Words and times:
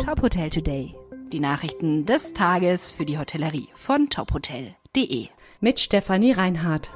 Top 0.00 0.22
Hotel 0.22 0.48
Today. 0.48 0.94
Die 1.30 1.40
Nachrichten 1.40 2.06
des 2.06 2.32
Tages 2.32 2.90
für 2.90 3.04
die 3.04 3.18
Hotellerie 3.18 3.68
von 3.74 4.08
tophotel.de. 4.08 5.26
Mit 5.60 5.78
Stefanie 5.78 6.32
Reinhardt. 6.32 6.90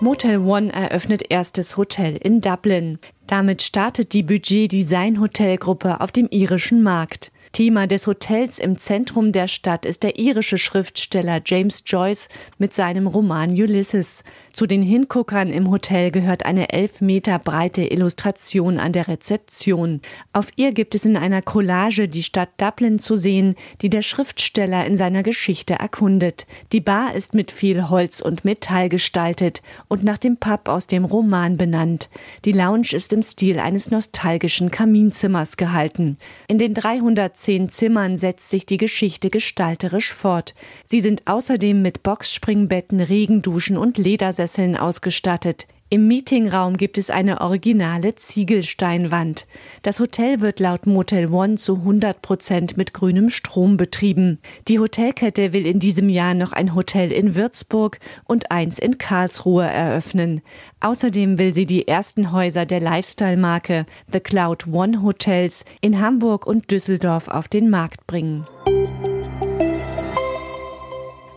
Motel 0.00 0.38
One 0.38 0.72
eröffnet 0.72 1.30
erstes 1.30 1.76
Hotel 1.76 2.16
in 2.16 2.40
Dublin. 2.40 2.98
Damit 3.28 3.62
startet 3.62 4.12
die 4.12 4.24
Budget 4.24 4.72
Design 4.72 5.20
Hotelgruppe 5.20 6.00
auf 6.00 6.10
dem 6.10 6.26
irischen 6.30 6.82
Markt. 6.82 7.30
Thema 7.56 7.86
des 7.86 8.06
Hotels 8.06 8.58
im 8.58 8.76
Zentrum 8.76 9.32
der 9.32 9.48
Stadt 9.48 9.86
ist 9.86 10.02
der 10.02 10.18
irische 10.18 10.58
Schriftsteller 10.58 11.40
James 11.42 11.84
Joyce 11.86 12.28
mit 12.58 12.74
seinem 12.74 13.06
Roman 13.06 13.48
Ulysses. 13.52 14.24
Zu 14.52 14.66
den 14.66 14.82
Hinguckern 14.82 15.48
im 15.48 15.70
Hotel 15.70 16.10
gehört 16.10 16.44
eine 16.44 16.68
elf 16.68 17.00
Meter 17.00 17.38
breite 17.38 17.84
Illustration 17.84 18.78
an 18.78 18.92
der 18.92 19.08
Rezeption. 19.08 20.02
Auf 20.34 20.48
ihr 20.56 20.72
gibt 20.72 20.94
es 20.94 21.06
in 21.06 21.16
einer 21.16 21.40
Collage 21.40 22.08
die 22.10 22.22
Stadt 22.22 22.50
Dublin 22.58 22.98
zu 22.98 23.16
sehen, 23.16 23.54
die 23.80 23.88
der 23.88 24.02
Schriftsteller 24.02 24.84
in 24.84 24.98
seiner 24.98 25.22
Geschichte 25.22 25.76
erkundet. 25.76 26.46
Die 26.72 26.80
Bar 26.82 27.14
ist 27.14 27.32
mit 27.32 27.50
viel 27.50 27.88
Holz 27.88 28.20
und 28.20 28.44
Metall 28.44 28.90
gestaltet 28.90 29.62
und 29.88 30.04
nach 30.04 30.18
dem 30.18 30.36
Pub 30.36 30.68
aus 30.68 30.88
dem 30.88 31.06
Roman 31.06 31.56
benannt. 31.56 32.10
Die 32.44 32.52
Lounge 32.52 32.88
ist 32.92 33.14
im 33.14 33.22
Stil 33.22 33.58
eines 33.58 33.90
nostalgischen 33.90 34.70
Kaminzimmers 34.70 35.56
gehalten. 35.56 36.18
In 36.48 36.58
den 36.58 36.74
300 36.74 37.45
zehn 37.46 37.68
Zimmern 37.68 38.18
setzt 38.18 38.50
sich 38.50 38.66
die 38.66 38.76
Geschichte 38.76 39.28
gestalterisch 39.28 40.12
fort. 40.12 40.52
Sie 40.84 40.98
sind 40.98 41.28
außerdem 41.28 41.80
mit 41.80 42.02
Boxspringbetten, 42.02 42.98
Regenduschen 42.98 43.76
und 43.76 43.98
Ledersesseln 43.98 44.76
ausgestattet. 44.76 45.68
Im 45.88 46.08
Meetingraum 46.08 46.76
gibt 46.76 46.98
es 46.98 47.10
eine 47.10 47.40
originale 47.40 48.16
Ziegelsteinwand. 48.16 49.46
Das 49.82 50.00
Hotel 50.00 50.40
wird 50.40 50.58
laut 50.58 50.86
Motel 50.86 51.30
One 51.30 51.54
zu 51.58 51.76
100 51.76 52.22
Prozent 52.22 52.76
mit 52.76 52.92
grünem 52.92 53.30
Strom 53.30 53.76
betrieben. 53.76 54.40
Die 54.66 54.80
Hotelkette 54.80 55.52
will 55.52 55.64
in 55.64 55.78
diesem 55.78 56.08
Jahr 56.08 56.34
noch 56.34 56.52
ein 56.52 56.74
Hotel 56.74 57.12
in 57.12 57.36
Würzburg 57.36 58.00
und 58.24 58.50
eins 58.50 58.80
in 58.80 58.98
Karlsruhe 58.98 59.64
eröffnen. 59.64 60.42
Außerdem 60.80 61.38
will 61.38 61.54
sie 61.54 61.66
die 61.66 61.86
ersten 61.86 62.32
Häuser 62.32 62.66
der 62.66 62.80
Lifestyle-Marke 62.80 63.86
The 64.10 64.18
Cloud 64.18 64.66
One 64.66 65.02
Hotels 65.04 65.64
in 65.80 66.00
Hamburg 66.00 66.48
und 66.48 66.72
Düsseldorf 66.72 67.28
auf 67.28 67.46
den 67.46 67.70
Markt 67.70 68.08
bringen. 68.08 68.44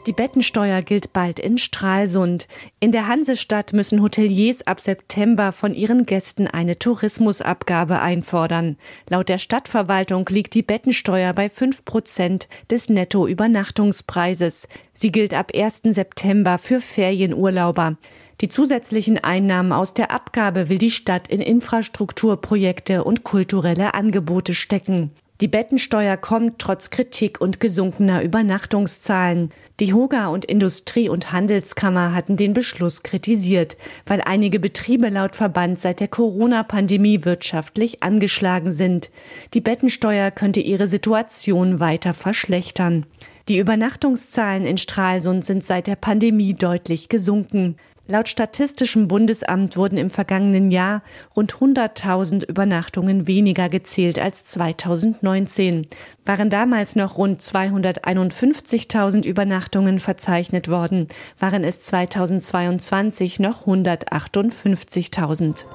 Die 0.05 0.13
Bettensteuer 0.13 0.81
gilt 0.81 1.11
bald 1.11 1.39
in 1.39 1.57
Stralsund. 1.57 2.47
In 2.79 2.91
der 2.91 3.07
Hansestadt 3.07 3.73
müssen 3.73 4.01
Hoteliers 4.01 4.65
ab 4.65 4.79
September 4.79 5.51
von 5.51 5.75
ihren 5.75 6.05
Gästen 6.05 6.47
eine 6.47 6.79
Tourismusabgabe 6.79 7.99
einfordern. 7.99 8.77
Laut 9.09 9.27
der 9.27 9.37
Stadtverwaltung 9.37 10.25
liegt 10.29 10.53
die 10.53 10.63
Bettensteuer 10.63 11.33
bei 11.33 11.49
5 11.49 11.83
Prozent 11.83 12.47
des 12.71 12.89
Nettoübernachtungspreises. 12.89 14.67
Sie 14.93 15.11
gilt 15.11 15.33
ab 15.33 15.51
1. 15.53 15.81
September 15.83 16.57
für 16.57 16.79
Ferienurlauber. 16.79 17.97
Die 18.41 18.47
zusätzlichen 18.47 19.17
Einnahmen 19.17 19.73
aus 19.73 19.93
der 19.93 20.11
Abgabe 20.11 20.69
will 20.69 20.77
die 20.77 20.91
Stadt 20.91 21.27
in 21.27 21.41
Infrastrukturprojekte 21.41 23.03
und 23.03 23.25
kulturelle 23.25 23.93
Angebote 23.93 24.55
stecken. 24.55 25.11
Die 25.41 25.47
Bettensteuer 25.47 26.17
kommt 26.17 26.59
trotz 26.59 26.89
Kritik 26.89 27.39
und 27.39 27.59
gesunkener 27.59 28.23
Übernachtungszahlen. 28.23 29.49
Die 29.79 29.93
Hoga 29.93 30.27
und 30.27 30.43
Industrie- 30.43 31.07
und 31.07 31.31
Handelskammer 31.31 32.13
hatten 32.13 32.35
den 32.35 32.53
Beschluss 32.53 33.01
kritisiert, 33.01 33.77
weil 34.05 34.19
einige 34.21 34.59
Betriebe 34.59 35.07
laut 35.07 35.37
Verband 35.37 35.79
seit 35.79 36.01
der 36.01 36.09
Corona-Pandemie 36.09 37.23
wirtschaftlich 37.23 38.03
angeschlagen 38.03 38.73
sind. 38.73 39.09
Die 39.53 39.61
Bettensteuer 39.61 40.31
könnte 40.31 40.59
ihre 40.59 40.87
Situation 40.87 41.79
weiter 41.79 42.13
verschlechtern. 42.13 43.05
Die 43.47 43.57
Übernachtungszahlen 43.57 44.67
in 44.67 44.77
Stralsund 44.77 45.45
sind 45.45 45.63
seit 45.63 45.87
der 45.87 45.95
Pandemie 45.95 46.53
deutlich 46.53 47.07
gesunken. 47.07 47.77
Laut 48.11 48.27
Statistischem 48.27 49.07
Bundesamt 49.07 49.77
wurden 49.77 49.99
im 49.99 50.09
vergangenen 50.09 50.71
Jahr 50.71 51.03
rund 51.35 51.53
100.000 51.53 52.43
Übernachtungen 52.43 53.27
weniger 53.27 53.69
gezählt 53.69 54.17
als 54.17 54.45
2019. 54.45 55.85
Waren 56.25 56.49
damals 56.49 56.95
noch 56.95 57.19
rund 57.19 57.39
251.000 57.39 59.27
Übernachtungen 59.27 59.99
verzeichnet 59.99 60.69
worden, 60.69 61.07
waren 61.37 61.63
es 61.63 61.83
2022 61.83 63.39
noch 63.39 63.67
158.000. 63.67 65.65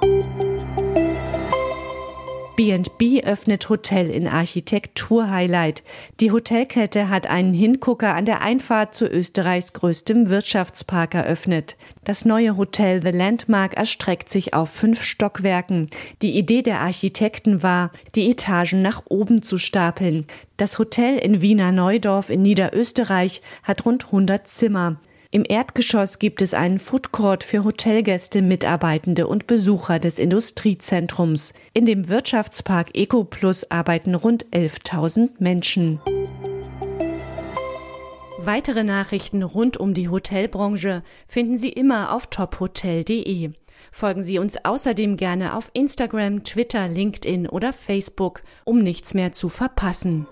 B&B 2.57 3.25
öffnet 3.25 3.69
Hotel 3.69 4.11
in 4.11 4.29
Architektur-Highlight. 4.29 5.83
Die 6.21 6.31
Hotelkette 6.31 7.09
hat 7.09 7.27
einen 7.27 7.53
Hingucker 7.53 8.15
an 8.15 8.25
der 8.25 8.43
Einfahrt 8.43 8.95
zu 8.95 9.09
Österreichs 9.09 9.73
größtem 9.73 10.29
Wirtschaftspark 10.29 11.15
eröffnet. 11.15 11.77
Das 12.05 12.25
neue 12.25 12.57
Hotel 12.57 13.03
The 13.03 13.11
Landmark 13.11 13.75
erstreckt 13.75 14.29
sich 14.29 14.55
auf 14.55 14.71
fünf 14.71 15.03
Stockwerken. 15.03 15.91
Die 16.23 16.39
Idee 16.39 16.63
der 16.63 16.81
Architekten 16.81 17.63
war, 17.63 17.91
die 18.15 18.31
Etagen 18.31 18.83
nach 18.83 19.03
oben 19.09 19.43
zu 19.43 19.59
stapeln. 19.59 20.27
Das 20.57 20.79
Hotel 20.79 21.19
in 21.19 21.43
Wiener 21.43 21.73
Neudorf 21.73 22.31
in 22.31 22.43
Niederösterreich 22.43 23.43
hat 23.65 23.85
rund 23.85 24.07
100 24.07 24.47
Zimmer. 24.47 25.01
Im 25.35 25.45
Erdgeschoss 25.45 26.21
gibt 26.21 26.43
es 26.43 26.55
einen 26.55 26.79
Food 26.79 27.11
Court 27.11 27.43
für 27.43 27.65
Hotelgäste, 27.65 28.41
Mitarbeitende 28.41 29.27
und 29.27 29.49
Besucher 29.49 29.99
des 29.99 30.21
Industriezentrums. 30.21 31.55
In 31.73 31.87
dem 31.87 32.09
Wirtschaftspark 32.09 32.91
EcoPlus 32.95 33.69
arbeiten 33.69 34.15
rund 34.15 34.47
11.000 34.53 35.31
Menschen. 35.41 35.99
Weitere 38.39 38.85
Nachrichten 38.85 39.43
rund 39.43 39.77
um 39.77 39.93
die 39.93 40.09
Hotelbranche 40.09 41.03
finden 41.27 41.59
Sie 41.59 41.71
immer 41.71 42.15
auf 42.15 42.29
tophotel.de. 42.29 43.51
Folgen 43.91 44.23
Sie 44.23 44.39
uns 44.39 44.65
außerdem 44.65 45.17
gerne 45.17 45.57
auf 45.57 45.69
Instagram, 45.73 46.45
Twitter, 46.45 46.87
LinkedIn 46.87 47.49
oder 47.49 47.73
Facebook, 47.73 48.43
um 48.63 48.79
nichts 48.79 49.15
mehr 49.15 49.33
zu 49.33 49.49
verpassen. 49.49 50.29